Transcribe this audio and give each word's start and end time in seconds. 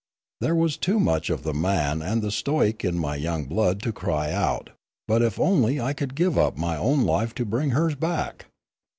There 0.39 0.55
was 0.55 0.77
too 0.77 0.99
much 0.99 1.29
of 1.29 1.43
the 1.43 1.53
man 1.53 2.01
and 2.01 2.23
the 2.23 2.31
stoic 2.31 2.83
in 2.83 2.97
my 2.97 3.15
young 3.17 3.45
blood 3.45 3.83
to 3.83 3.91
cry 3.91 4.31
out; 4.31 4.71
but 5.07 5.21
if 5.21 5.39
only 5.39 5.79
I 5.79 5.93
could 5.93 6.15
give 6.15 6.39
up 6.39 6.57
my 6.57 6.75
own 6.75 7.03
life 7.05 7.35
to 7.35 7.45
bring 7.45 7.69
hers 7.69 7.93
back 7.93 8.47